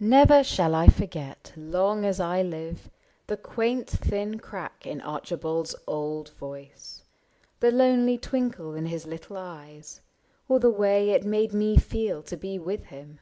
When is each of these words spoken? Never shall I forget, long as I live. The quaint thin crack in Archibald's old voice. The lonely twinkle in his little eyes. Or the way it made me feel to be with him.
Never 0.00 0.42
shall 0.42 0.74
I 0.74 0.88
forget, 0.88 1.52
long 1.54 2.06
as 2.06 2.18
I 2.18 2.40
live. 2.40 2.88
The 3.26 3.36
quaint 3.36 3.90
thin 3.90 4.40
crack 4.40 4.86
in 4.86 5.02
Archibald's 5.02 5.76
old 5.86 6.30
voice. 6.30 7.04
The 7.60 7.70
lonely 7.70 8.16
twinkle 8.16 8.74
in 8.74 8.86
his 8.86 9.04
little 9.06 9.36
eyes. 9.36 10.00
Or 10.48 10.60
the 10.60 10.70
way 10.70 11.10
it 11.10 11.26
made 11.26 11.52
me 11.52 11.76
feel 11.76 12.22
to 12.22 12.38
be 12.38 12.58
with 12.58 12.84
him. 12.84 13.20